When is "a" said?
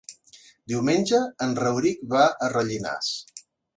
2.47-2.49